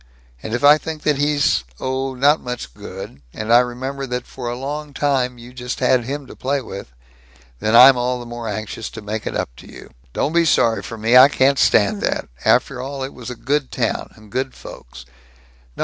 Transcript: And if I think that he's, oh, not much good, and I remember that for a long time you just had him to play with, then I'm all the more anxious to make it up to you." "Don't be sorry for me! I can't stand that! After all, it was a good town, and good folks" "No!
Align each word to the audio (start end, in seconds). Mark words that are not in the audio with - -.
And 0.41 0.55
if 0.55 0.63
I 0.63 0.79
think 0.79 1.03
that 1.03 1.19
he's, 1.19 1.63
oh, 1.79 2.15
not 2.15 2.41
much 2.41 2.73
good, 2.73 3.21
and 3.33 3.53
I 3.53 3.59
remember 3.59 4.07
that 4.07 4.25
for 4.25 4.49
a 4.49 4.57
long 4.57 4.95
time 4.95 5.37
you 5.37 5.53
just 5.53 5.79
had 5.79 6.05
him 6.05 6.25
to 6.25 6.35
play 6.35 6.59
with, 6.59 6.91
then 7.59 7.75
I'm 7.75 7.97
all 7.97 8.19
the 8.19 8.25
more 8.25 8.47
anxious 8.47 8.89
to 8.97 9.01
make 9.03 9.27
it 9.27 9.37
up 9.37 9.55
to 9.57 9.67
you." 9.71 9.91
"Don't 10.11 10.33
be 10.33 10.43
sorry 10.43 10.81
for 10.81 10.97
me! 10.97 11.15
I 11.17 11.29
can't 11.29 11.59
stand 11.59 12.01
that! 12.01 12.27
After 12.43 12.81
all, 12.81 13.03
it 13.03 13.13
was 13.13 13.29
a 13.29 13.35
good 13.35 13.69
town, 13.69 14.09
and 14.15 14.31
good 14.31 14.55
folks" 14.55 15.05
"No! 15.77 15.79